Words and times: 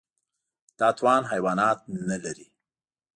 دا 0.79 0.89
توان 0.97 1.21
حیوانات 1.31 1.79
نهلري. 2.07 2.47